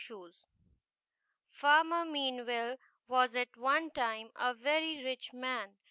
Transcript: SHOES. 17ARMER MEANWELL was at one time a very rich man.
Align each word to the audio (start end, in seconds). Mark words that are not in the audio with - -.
SHOES. 0.03 0.47
17ARMER 1.53 2.09
MEANWELL 2.11 2.77
was 3.07 3.35
at 3.35 3.55
one 3.55 3.91
time 3.91 4.31
a 4.35 4.51
very 4.51 5.03
rich 5.03 5.31
man. 5.31 5.75